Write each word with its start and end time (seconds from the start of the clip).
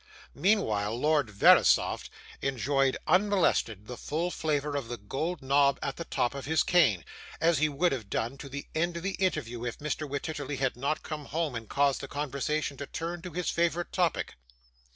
Meanwhile, 0.33 0.99
Lord 0.99 1.29
Verisopht 1.29 2.09
enjoyed 2.41 2.97
unmolested 3.05 3.85
the 3.85 3.97
full 3.97 4.31
flavour 4.31 4.75
of 4.75 4.87
the 4.87 4.97
gold 4.97 5.43
knob 5.43 5.77
at 5.83 5.97
the 5.97 6.05
top 6.05 6.33
of 6.33 6.45
his 6.45 6.63
cane, 6.63 7.05
as 7.39 7.59
he 7.59 7.69
would 7.69 7.91
have 7.91 8.09
done 8.09 8.35
to 8.39 8.49
the 8.49 8.65
end 8.73 8.97
of 8.97 9.03
the 9.03 9.13
interview 9.19 9.63
if 9.63 9.77
Mr. 9.77 10.09
Wititterly 10.09 10.55
had 10.57 10.75
not 10.75 11.03
come 11.03 11.25
home, 11.25 11.53
and 11.53 11.69
caused 11.69 12.01
the 12.01 12.07
conversation 12.07 12.77
to 12.77 12.87
turn 12.87 13.21
to 13.21 13.31
his 13.33 13.51
favourite 13.51 13.91
topic. 13.91 14.33